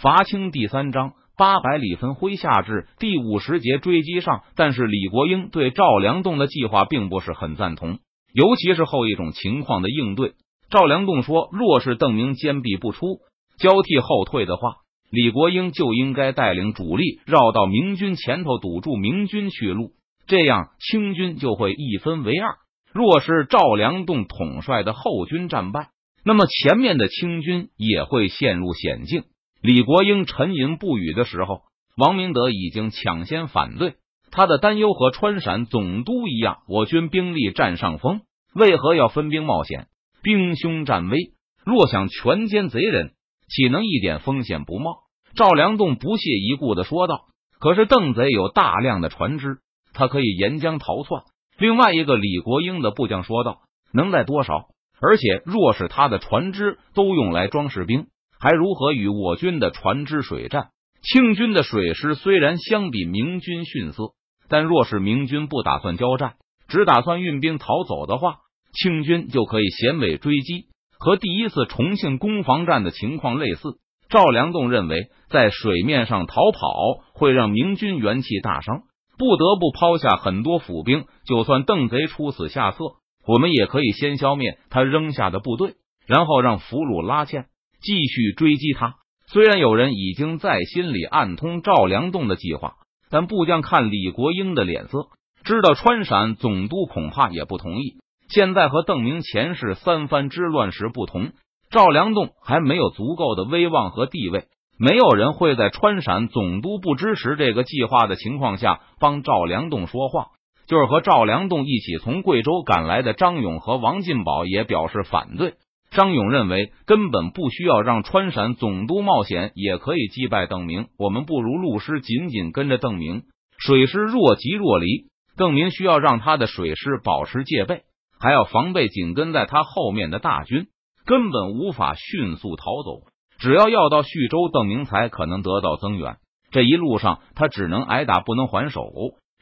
[0.00, 7.98] 伐清第三章八百里分麾下至第五十节追击上，但是李国英对赵良栋的计划并不是很赞同，
[8.32, 10.34] 尤其是后一种情况的应对。
[10.70, 13.18] 赵良栋说：“若是邓明坚壁不出，
[13.58, 14.74] 交替后退的话，
[15.10, 19.94] 李国英就应该带领主力绕到明军前头，堵住明军去路，
[20.28, 22.54] 这样清军就会一分为二。
[22.92, 25.88] 若是赵良栋统帅的后军战败，
[26.24, 29.24] 那么前面的清军也会陷入险境。”
[29.60, 31.62] 李国英沉吟不语的时候，
[31.96, 33.94] 王明德已经抢先反对。
[34.30, 38.20] 他的担忧和川陕总督一样，我军兵力占上风，
[38.54, 39.88] 为何要分兵冒险？
[40.22, 41.16] 兵凶战危，
[41.64, 43.14] 若想全歼贼人，
[43.48, 44.98] 岂能一点风险不冒？
[45.34, 47.22] 赵良栋不屑一顾的说道。
[47.58, 49.58] 可是邓贼有大量的船只，
[49.92, 51.22] 他可以沿江逃窜。
[51.58, 54.68] 另外一个李国英的部将说道：“能带多少？
[55.00, 58.06] 而且若是他的船只都用来装士兵。”
[58.40, 60.68] 还如何与我军的船只水战？
[61.02, 64.14] 清军的水师虽然相比明军逊色，
[64.48, 66.34] 但若是明军不打算交战，
[66.68, 68.36] 只打算运兵逃走的话，
[68.72, 70.66] 清军就可以衔尾追击，
[70.98, 73.78] 和第一次重庆攻防战的情况类似。
[74.08, 78.82] 赵良栋认为，在水面上逃跑会让明军元气大伤，
[79.18, 81.04] 不得不抛下很多府兵。
[81.26, 82.78] 就算邓贼出此下策，
[83.26, 85.74] 我们也可以先消灭他扔下的部队，
[86.06, 87.46] 然后让俘虏拉纤。
[87.80, 88.94] 继续追击他。
[89.26, 92.74] 虽然有人已经在心里暗通赵良栋的计划，
[93.10, 95.08] 但部将看李国英的脸色，
[95.44, 97.96] 知道川陕总督恐怕也不同意。
[98.28, 101.32] 现在和邓明前世三藩之乱时不同，
[101.70, 104.44] 赵良栋还没有足够的威望和地位，
[104.78, 110.28] 没有人会在川陕总督不支持这个计划的情况下帮赵良栋说话。
[110.66, 115.54] 就是和赵良栋一起从贵州赶来的张勇和王进宝也表示反对。
[115.90, 120.88] 张勇认为根本不需要让川陕总督冒险，也可以击败邓明。
[120.98, 123.22] 我们不如陆师紧紧跟着邓明，
[123.58, 125.08] 水师若即若离。
[125.36, 127.82] 邓明需要让他的水师保持戒备，
[128.20, 130.66] 还要防备紧跟在他后面的大军，
[131.06, 133.06] 根本无法迅速逃走。
[133.38, 136.16] 只要要到徐州，邓明才可能得到增援。
[136.50, 138.90] 这一路上他只能挨打，不能还手。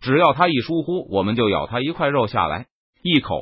[0.00, 2.66] 只要他一疏忽，我们就咬他一块肉下来，
[3.02, 3.40] 一口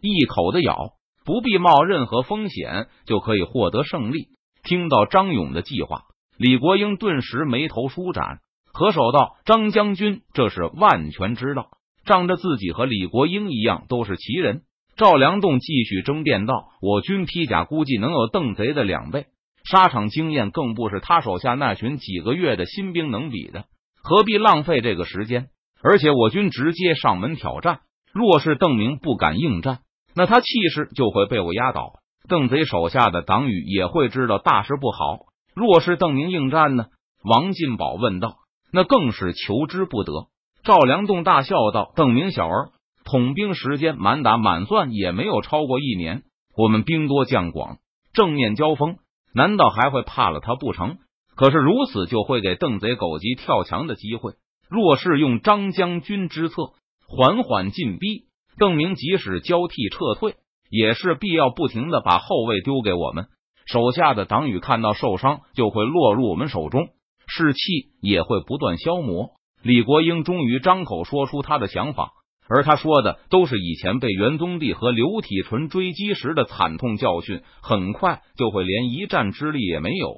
[0.00, 0.94] 一口的咬。
[1.24, 4.28] 不必冒任何风险就可以获得胜利。
[4.62, 6.02] 听到张勇的计划，
[6.38, 8.40] 李国英顿时眉头舒展，
[8.72, 11.68] 合手道：“张将军，这是万全之道。
[12.04, 14.62] 仗着自己和李国英一样都是奇人。”
[14.96, 19.26] 赵良栋继续争辩道：“我军披甲估计能有邓贼的两倍，
[19.64, 23.64] 沙场经验更不是他手下那群几个月的新兵能比的，
[24.02, 25.48] 何必浪费这个时间？
[25.82, 27.80] 而且我军直接上门挑战，
[28.12, 29.80] 若是邓明不敢应战。”
[30.14, 31.94] 那他气势就会被我压倒，
[32.28, 35.26] 邓贼手下的党羽也会知道大事不好。
[35.54, 36.86] 若是邓明应战呢？
[37.22, 38.36] 王进宝问道。
[38.76, 40.26] 那更是求之不得。
[40.64, 42.70] 赵良栋大笑道：“邓明小儿
[43.04, 46.24] 统兵时间满打满算也没有超过一年，
[46.56, 47.76] 我们兵多将广，
[48.12, 48.96] 正面交锋，
[49.32, 50.96] 难道还会怕了他不成？
[51.36, 54.32] 可是如此就会给邓贼狗急跳墙的机会。
[54.68, 56.72] 若是用张将军之策，
[57.06, 58.24] 缓缓进逼。”
[58.58, 60.36] 邓明即使交替撤退，
[60.70, 63.26] 也是必要不停的把后卫丢给我们
[63.66, 66.88] 手下的党羽，看到受伤就会落入我们手中，
[67.26, 67.60] 士气
[68.00, 69.30] 也会不断消磨。
[69.62, 72.12] 李国英终于张口说出他的想法，
[72.48, 80.14] 而他说的都是以前被元宗帝和刘体纯追击时的惨痛教训，很快就会连一战之力也没有。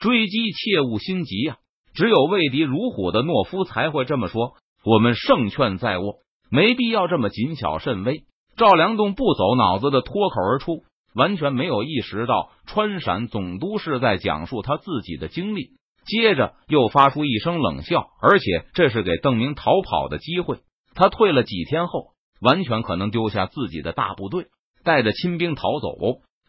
[0.00, 1.58] 追击切勿心急呀，
[1.94, 4.54] 只有畏敌如虎的懦夫才会这么说。
[4.84, 6.16] 我们胜券在握。
[6.50, 8.24] 没必要这么谨小慎微。
[8.56, 10.82] 赵良栋不走脑子的脱口而出，
[11.14, 15.70] 完全没有意识到川陕总督是在讲述他自己的经历。
[16.04, 20.58] 接着又发出一声冷笑，而且这是给邓明逃跑的机会。
[20.94, 22.08] 他退了几天后，
[22.40, 24.46] 完全可能丢下自己的大部队，
[24.82, 25.94] 带着亲兵逃走。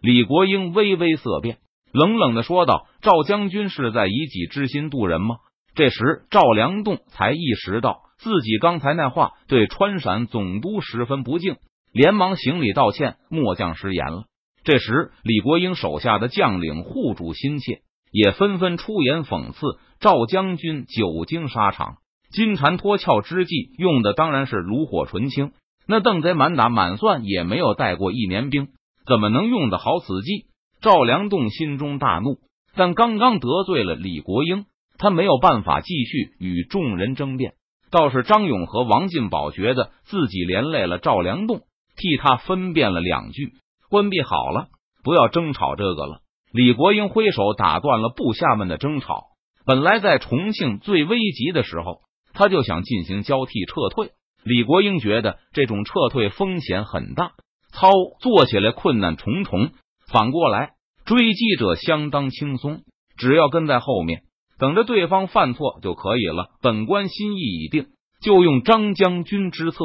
[0.00, 1.58] 李国英微微色变，
[1.92, 5.36] 冷冷的说道：“赵将军是在以己之心度人吗？”
[5.74, 8.02] 这时，赵良栋才意识到。
[8.22, 11.56] 自己刚才那话对川陕总督十分不敬，
[11.90, 14.24] 连忙行礼道歉：“末将失言了。”
[14.62, 17.80] 这时，李国英手下的将领护主心切，
[18.12, 21.96] 也纷纷出言讽刺赵将军久经沙场，
[22.30, 25.52] 金蝉脱壳之计用的当然是炉火纯青。
[25.86, 28.68] 那邓贼满打满算也没有带过一年兵，
[29.06, 30.44] 怎么能用得好此计？
[30.82, 32.36] 赵良栋心中大怒，
[32.76, 34.66] 但刚刚得罪了李国英，
[34.98, 37.54] 他没有办法继续与众人争辩。
[37.90, 41.62] 倒是张勇和王进宝觉得自己连累了赵良栋，
[41.96, 43.52] 替他分辨了两句
[43.90, 44.68] ：“关闭好了，
[45.02, 46.20] 不要争吵这个了。”
[46.52, 49.26] 李国英挥手打断了部下们的争吵。
[49.64, 52.00] 本来在重庆最危急的时候，
[52.32, 54.12] 他就想进行交替撤退。
[54.42, 57.32] 李国英觉得这种撤退风险很大，
[57.72, 57.90] 操
[58.20, 59.70] 作起来困难重重。
[60.10, 60.70] 反过来，
[61.04, 62.80] 追击者相当轻松，
[63.16, 64.22] 只要跟在后面，
[64.60, 66.50] 等着对方犯错就可以了。
[66.60, 67.86] 本官心意已定，
[68.22, 69.78] 就用张将军之策，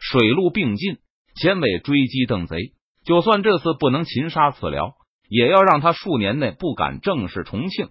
[0.00, 0.96] 水陆并进，
[1.36, 2.72] 前尾追击邓贼。
[3.04, 4.94] 就算这次不能擒杀此辽，
[5.28, 7.90] 也要让他数年内不敢正视重庆。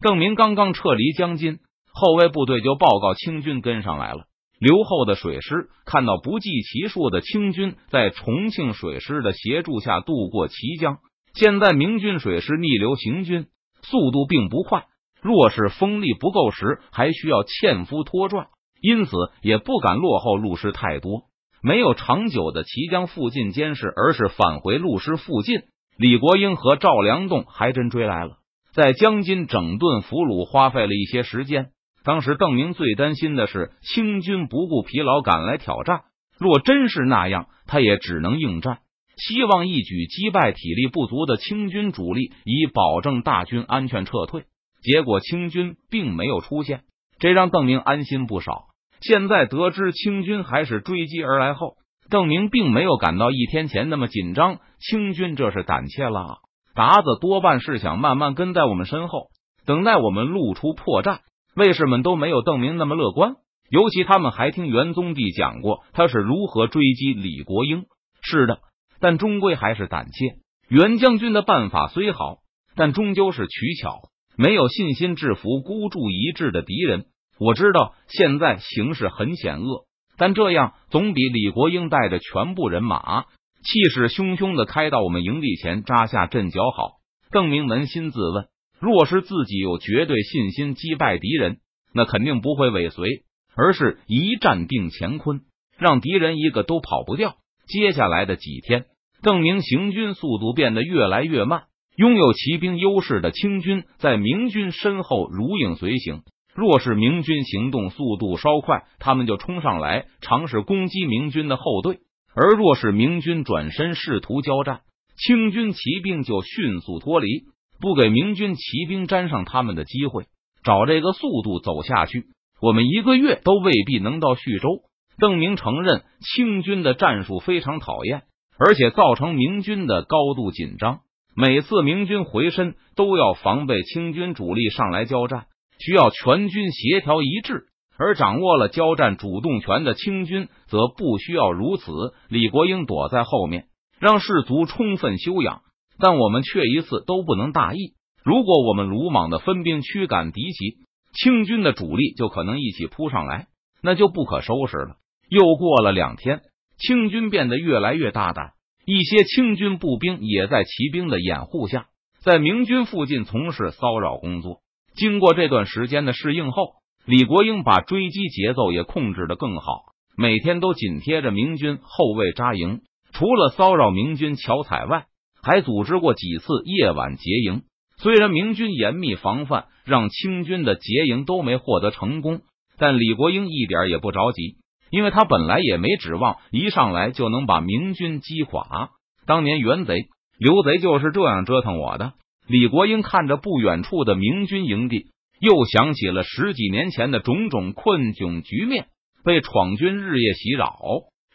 [0.00, 1.58] 邓明刚刚撤离江津，
[1.92, 4.24] 后卫部队就报告清军跟上来了。
[4.58, 10.98] 刘后的水师看到不计其数的清军在重庆水师的协助下渡过綦江，
[11.34, 13.48] 现在明军水师逆流行军，
[13.82, 14.86] 速度并不快。
[15.24, 18.48] 若是风力不够时，还需要纤夫拖拽，
[18.82, 21.22] 因此也不敢落后陆师太多。
[21.62, 25.62] 没有长久的綦江附近监视，而是返回陆师附近。
[25.96, 28.36] 李国英和赵良栋还真追来了，
[28.74, 31.70] 在江津整顿俘虏花费了一些时间。
[32.04, 36.02] 当时邓明最担心的是清军不顾疲劳赶来挑战，
[36.38, 38.80] 若真是那样，他也只能应战，
[39.16, 44.44] 希望一举击败体力不足的清军主力，以保证大军安全撤退。
[44.84, 46.82] 结果清军并没有出现，
[47.18, 48.66] 这让邓明安心不少。
[49.00, 51.76] 现在得知清军还是追击而来后，
[52.10, 54.58] 邓明并没有感到一天前那么紧张。
[54.78, 56.40] 清军这是胆怯了，
[56.74, 59.28] 达子多半是想慢慢跟在我们身后，
[59.64, 61.20] 等待我们露出破绽。
[61.56, 63.36] 卫士们都没有邓明那么乐观，
[63.70, 67.84] 尤其他们还听元宗帝讲过他是如何追击李国英。
[68.20, 68.58] 是的，
[69.00, 70.36] 但终归还是胆怯。
[70.68, 72.38] 袁将军的办法虽好，
[72.74, 74.00] 但终究是取巧，
[74.36, 77.06] 没有信心制服孤注一掷的敌人。
[77.38, 79.86] 我知道现在形势很险恶，
[80.16, 83.22] 但这样总比李国英带着全部人马
[83.62, 86.92] 气势汹汹的开到我们营地前扎下阵脚好。
[87.30, 88.46] 邓明扪心自问。
[88.80, 91.58] 若是自己有绝对信心击败敌人，
[91.94, 93.22] 那肯定不会尾随，
[93.56, 95.40] 而是一战定乾坤，
[95.78, 97.36] 让敌人一个都跑不掉。
[97.66, 98.84] 接下来的几天，
[99.22, 101.62] 邓明行军速度变得越来越慢，
[101.96, 106.22] 拥有骑兵优势的清军在明军身后如影随形。
[106.54, 111.96] 若是明军行动速度稍快，他们就冲上来尝试攻击明军的后队；
[112.34, 114.80] 而若是明军转身试图交战，
[115.16, 117.44] 清军骑兵就迅速脱离。
[117.80, 120.26] 不给明军骑兵沾上他们的机会，
[120.62, 122.26] 找这个速度走下去，
[122.60, 124.82] 我们一个月都未必能到徐州。
[125.18, 128.22] 邓明承认清军的战术非常讨厌，
[128.58, 131.00] 而且造成明军的高度紧张。
[131.36, 135.46] 每次明军回身都要防备清军主力上来交战，
[135.78, 137.66] 需要全军协调一致。
[137.96, 141.92] 而掌握了交战主动权的清军则不需要如此。
[142.28, 143.66] 李国英躲在后面，
[144.00, 145.62] 让士卒充分休养。
[145.96, 147.94] 但我们却一次都不能大意。
[148.24, 150.78] 如果我们鲁莽的分兵驱赶敌骑，
[151.12, 153.46] 清军的主力就可能一起扑上来，
[153.80, 154.96] 那就不可收拾了。
[155.28, 156.42] 又过了两天，
[156.76, 158.54] 清军变得越来越大胆，
[158.86, 161.86] 一些清军步兵也在骑兵的掩护下，
[162.22, 164.60] 在明军附近从事骚扰工作。
[164.94, 169.86] 经过这段时间的适应后，李国英把追击节奏也控制的更好，
[170.16, 172.82] 每天都紧贴着明军后卫扎营，
[173.12, 175.06] 除了骚扰明军巧采外。
[175.46, 177.64] 还组织过几次夜晚劫营，
[177.98, 182.40] 虽然明军严密防范，让清军的劫营都没获得成功，
[182.78, 184.56] 但李国英一点也不着急，
[184.94, 188.90] 因为他本来也没指望一上来就能把明军击垮。
[189.26, 190.06] 当年袁贼、
[190.38, 192.12] 刘贼就是这样折腾我的。
[192.46, 195.06] 李国英看着不远处的明军营地，
[195.40, 198.86] 又想起了十几年前的种种困窘局面，
[199.24, 200.78] 被闯军日夜袭扰，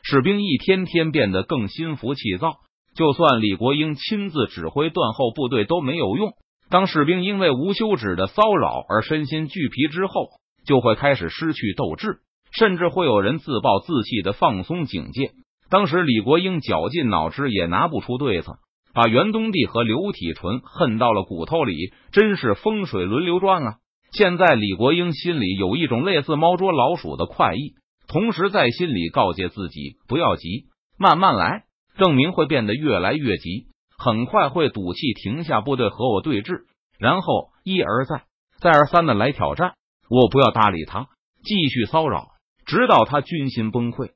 [0.04, 2.60] 士兵一天天变得更心浮气躁。
[2.96, 6.32] 就算李国英亲自指挥断后部队都没有用。
[6.70, 10.30] 当士兵因为无休止的骚扰而身心俱疲之后，
[10.66, 12.20] 就会开始失去斗志，
[12.52, 15.32] 甚至会有人自暴自弃的放松警戒。
[15.70, 18.58] 当时李国英绞尽脑汁也拿不出对策，
[18.94, 23.76] 把袁东帝和刘体纯恨到了骨头里，真是风水轮流转啊！
[24.12, 27.74] 现在李国英心里有一种类似猫捉老鼠的快意，
[28.08, 30.66] 同时在心里告诫自己不要急，
[30.98, 31.66] 慢慢来。
[32.00, 36.62] 郑明会变得越来越急，很快会赌气停下部队和我对峙，
[36.98, 38.24] 然后一而再、
[38.60, 39.74] 再而三的来挑战。
[40.10, 41.08] 我不要搭理他，
[41.44, 42.29] 继续骚扰，
[42.70, 44.12] 直到他军心崩溃。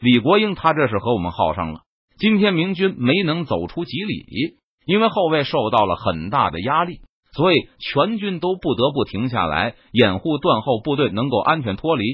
[0.00, 1.80] 李国英，他这是和我们耗上了。
[2.16, 4.24] 今天明军没能走出几里，
[4.86, 7.00] 因为后卫受到了很大的压力，
[7.36, 12.04] 所以全军都不得不停下来掩护断后部队能够安全脱离。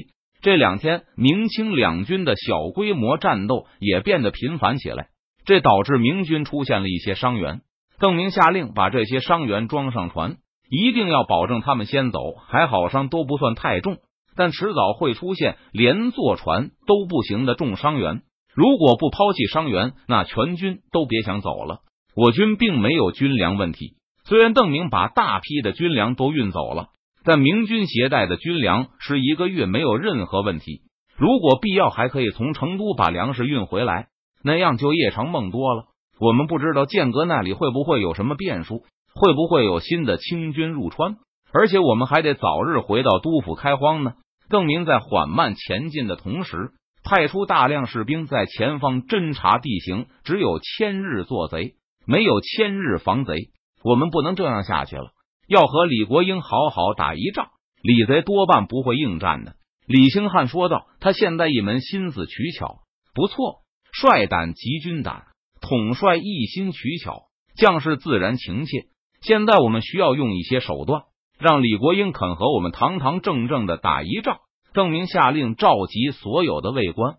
[0.41, 5.07] 这两天，明清两军的小规模战斗也变得频繁起来，
[5.45, 7.61] 这导致明军出现了一些伤员。
[7.97, 10.35] 邓明下令把这些伤员装上船，
[10.69, 12.33] 一定要保证他们先走。
[12.33, 13.99] 还好伤都不算太重，
[14.37, 18.21] 但迟早会出现连坐船都不行的重伤员。
[18.53, 21.79] 如果不抛弃伤员，那全军都别想走了。
[22.15, 26.87] 我军并没有军粮问题，虽然邓明把大批的军粮都运走了，
[27.23, 30.81] 但明军携带的军粮是一个月没有任何问题。
[31.15, 34.07] 如果必要，还可以从成都把粮食运回来，
[34.43, 35.85] 那样就夜长梦多了。
[36.19, 41.17] 我们不知道剑阁那里会不会有什么变数，会不会有新的清军入川，
[41.53, 44.13] 而且我们还得早日回到都府开荒呢。
[44.49, 46.71] 邓明在缓慢前进的同时，
[47.03, 50.07] 派出大量士兵在前方侦察地形。
[50.23, 51.75] 只有千日做贼，
[52.05, 53.49] 没有千日防贼。
[53.83, 55.11] 我们不能这样下去了，
[55.47, 57.49] 要和李国英好好打一仗。
[57.81, 59.55] 李贼多半不会应战的。
[59.85, 62.79] 李兴汉说道：“他现在一门心思取巧，
[63.13, 63.61] 不错，
[63.93, 65.27] 率胆集军胆。”
[65.61, 67.23] 统帅一心取巧，
[67.57, 68.85] 将士自然情切。
[69.21, 71.03] 现在我们需要用一些手段，
[71.39, 74.39] 让李国英肯和我们堂堂正正的打一仗。
[74.73, 77.15] 邓明下令召集所有的卫官。